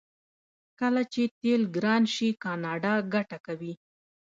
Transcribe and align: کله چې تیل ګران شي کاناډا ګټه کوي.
کله 0.79 1.01
چې 1.13 1.21
تیل 1.39 1.61
ګران 1.75 2.03
شي 2.15 2.29
کاناډا 2.43 2.93
ګټه 3.13 3.37
کوي. 3.45 3.73